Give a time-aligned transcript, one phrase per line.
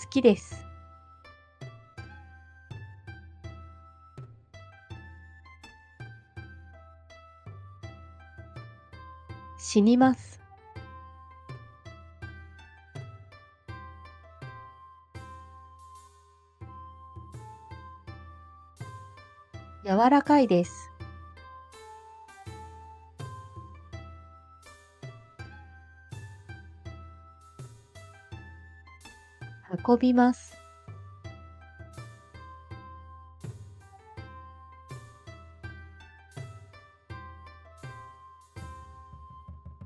[0.00, 0.64] 好きです。
[9.58, 10.40] 死にます。
[19.84, 20.87] 柔らかいです。
[29.86, 30.56] 運びます。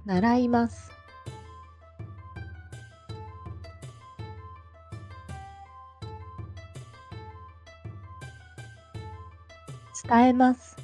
[0.05, 0.91] 習います。
[10.09, 10.82] 伝えます。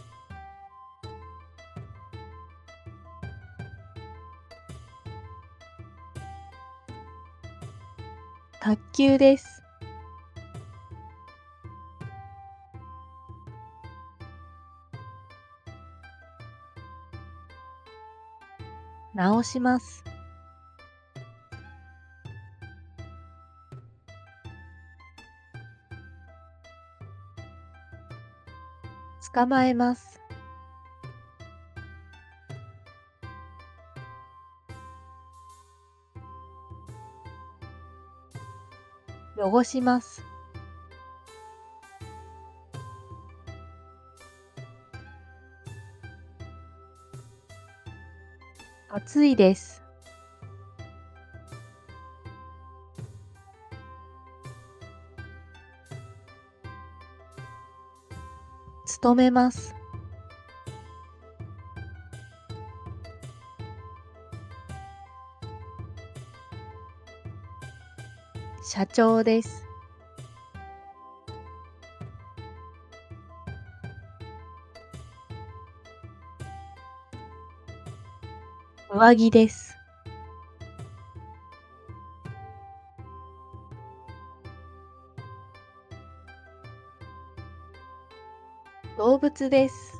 [8.61, 9.63] 卓球です。
[19.15, 20.05] 直します。
[29.35, 30.18] 捕まえます。
[39.41, 40.23] 汚します。
[48.91, 49.83] 暑いです。
[58.87, 59.78] 勤めます。
[68.63, 69.65] 社長です。
[78.91, 79.75] 上着です。
[88.97, 89.98] 動物です。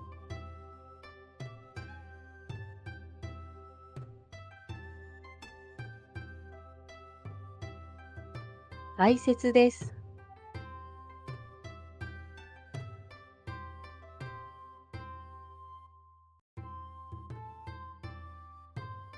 [8.99, 9.95] 大切です。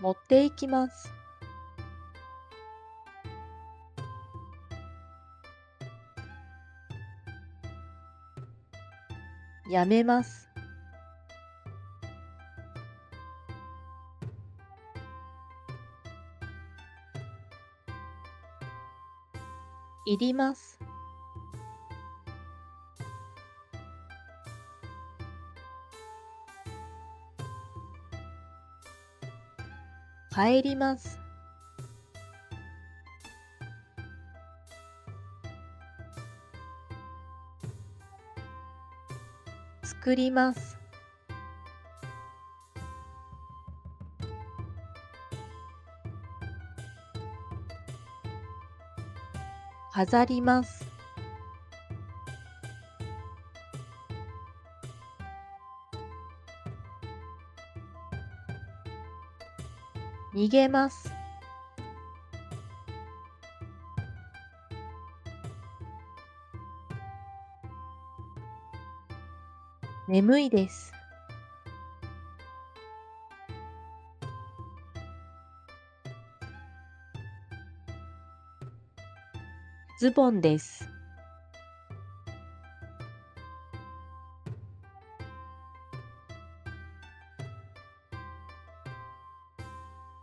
[0.03, 1.11] 持っていきます。
[9.71, 10.50] やめます。
[20.13, 20.77] いります。
[30.35, 31.17] 帰ります。
[39.85, 40.80] 作ります。
[50.07, 50.87] 飾ります。
[60.35, 61.13] 逃げます。
[70.09, 71.00] 眠いです。
[80.01, 80.89] ズボンです。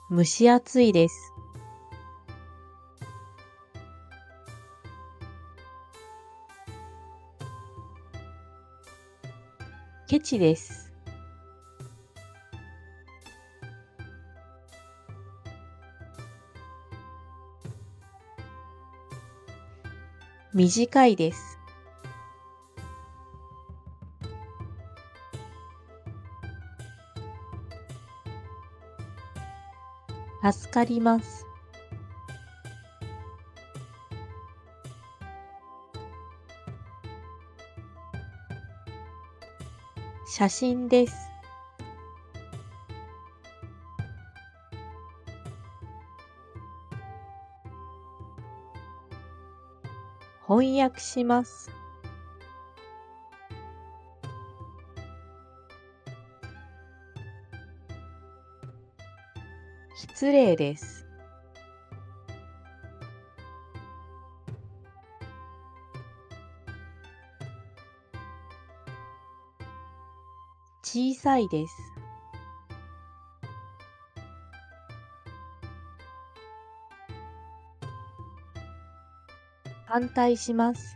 [0.10, 1.32] 蒸し暑いです。
[10.08, 10.87] ケチです。
[20.58, 21.60] 短いです。
[30.52, 31.46] 助かります。
[40.26, 41.27] 写真です。
[50.60, 51.70] 翻訳します。
[59.96, 61.06] 失礼です。
[70.82, 71.97] 小さいです。
[80.00, 80.96] 反対します。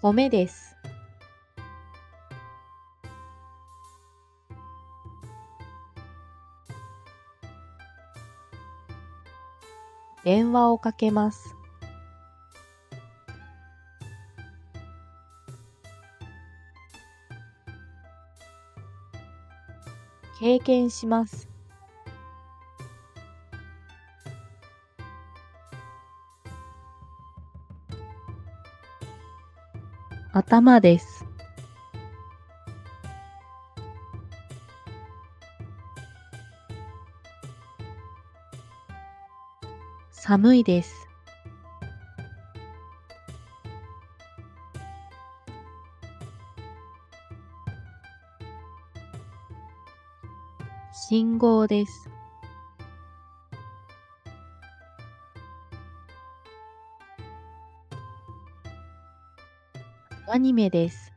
[0.00, 0.76] 米です。
[10.22, 11.56] 電話をかけます。
[20.42, 21.48] 経験します。
[30.32, 31.24] 頭です。
[40.10, 41.01] 寒いです。
[51.42, 52.08] 号です。
[60.28, 61.12] アニメです。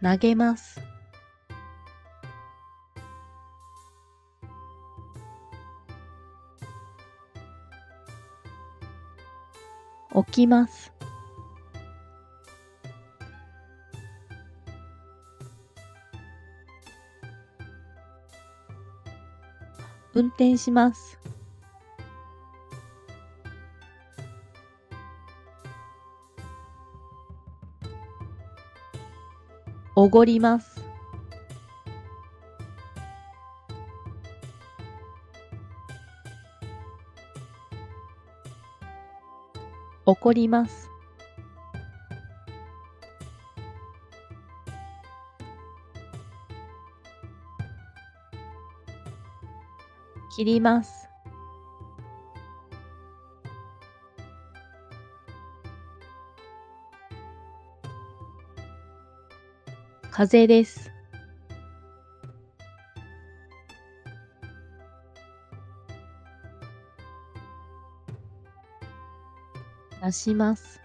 [0.00, 0.80] 投げます。
[10.14, 10.99] 起きます。
[20.20, 21.18] 運転します。
[29.96, 30.78] おごります。
[40.04, 40.89] 怒ります。
[50.40, 51.06] 切ります。
[60.10, 60.90] 風です。
[70.02, 70.79] 出します。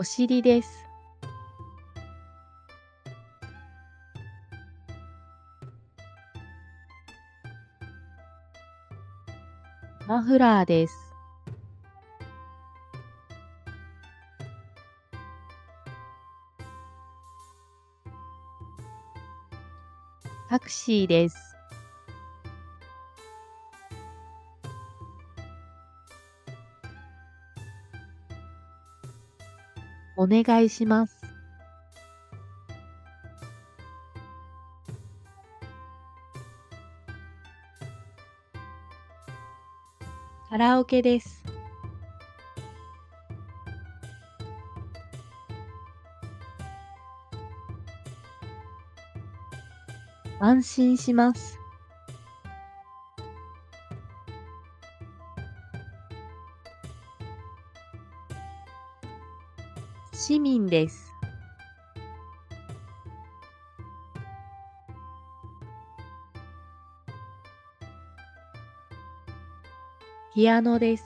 [0.00, 0.86] お尻です。
[10.08, 10.94] マフラーです。
[20.48, 21.49] タクシーです。
[30.22, 31.16] お願いします。
[40.50, 41.42] カラオケです。
[50.38, 51.59] 安心します。
[60.30, 61.12] 市民です。
[70.32, 71.04] ピアノです。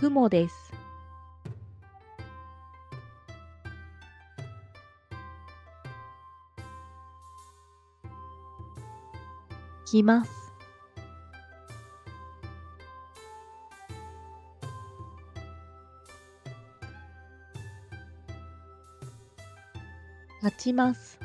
[0.00, 0.63] 雲です。
[9.94, 10.30] 来ます。
[20.42, 21.20] 立ちます。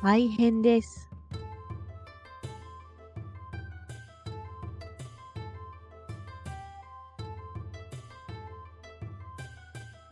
[0.00, 1.11] 大変です。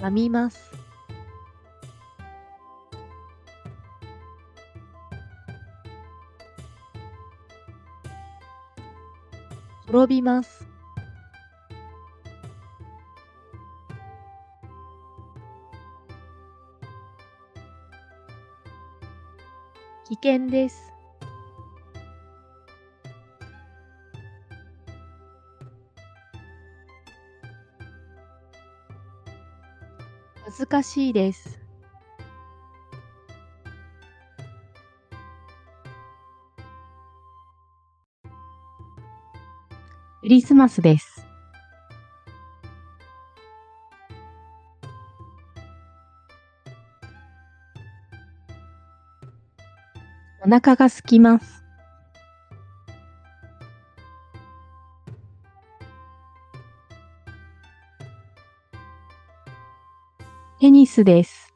[0.01, 0.59] 編みます。
[9.87, 10.67] 滅びます。
[20.09, 20.90] 危険です。
[30.71, 31.59] 恥ずかしいです。
[40.21, 41.27] クリスマスです。
[50.43, 51.60] お腹が空きます。
[61.01, 61.55] スです。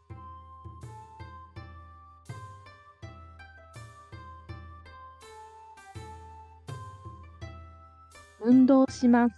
[8.40, 9.34] 運動します。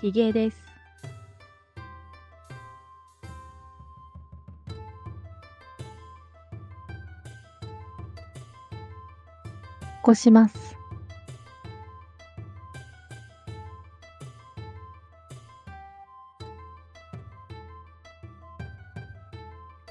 [0.00, 0.61] ひげです。
[10.02, 10.76] 起こします。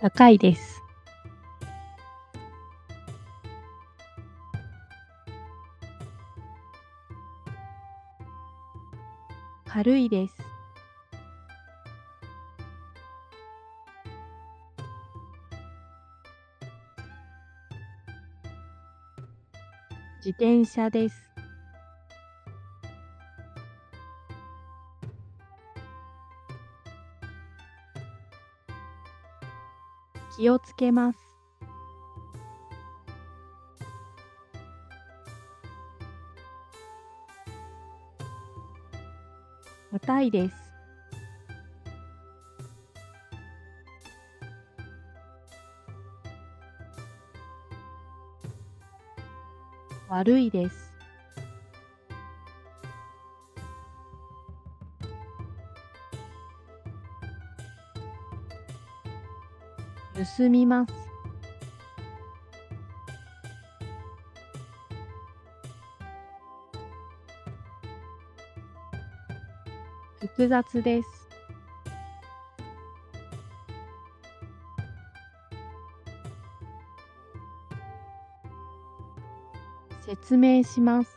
[0.01, 0.82] 高いです。
[9.65, 10.40] 軽いです。
[20.32, 21.30] 自転車です。
[30.38, 31.20] 気をつけます。
[39.92, 40.61] 硬いです。
[50.12, 50.91] 悪いです。
[60.38, 60.94] 盗みます。
[70.20, 71.21] 複雑です。
[80.32, 81.10] 説明します。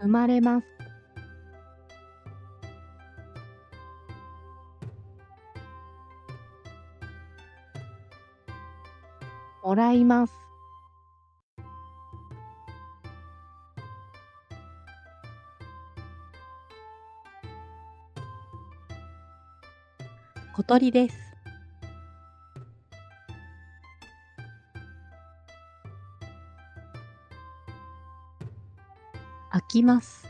[0.00, 0.66] 生まれます。
[9.62, 10.45] もらいます。
[20.66, 21.16] 鳥です。
[29.52, 30.26] 開きます。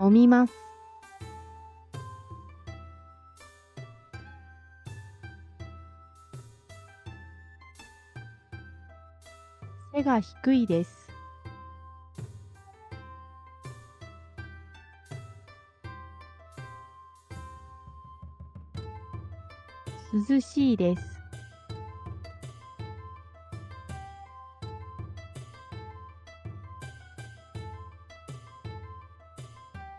[0.00, 0.71] 飲みます。
[10.02, 11.08] 背が低いです。
[20.28, 21.02] 涼しいです。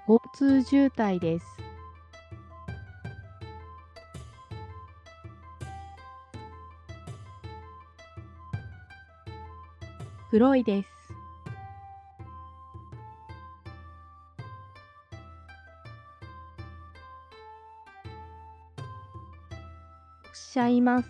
[0.06, 1.63] 交通渋滞です。
[10.34, 10.88] 黒いです。
[20.26, 21.10] おっしゃいます。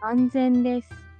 [0.00, 1.11] 安全です。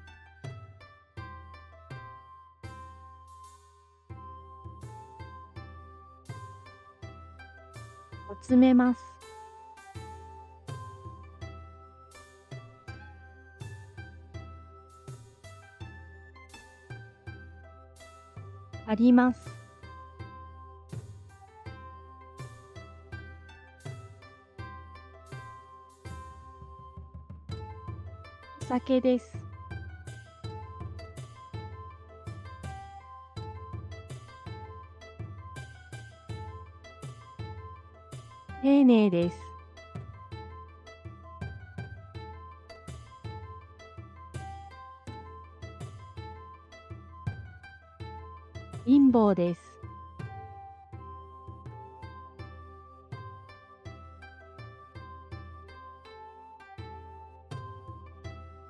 [8.57, 9.13] めます。
[18.87, 19.41] あります。
[28.61, 29.42] お酒です。
[38.63, 39.37] 丁寧です。
[48.87, 49.61] 貧乏です。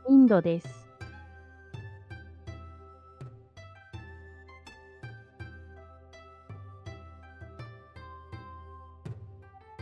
[0.09, 0.82] インドです。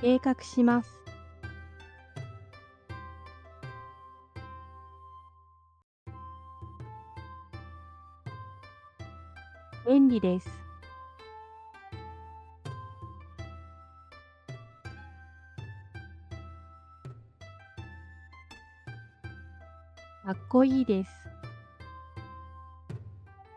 [0.01, 0.91] 計画します。
[9.87, 10.49] 便利です。
[20.25, 21.20] かっこいいです。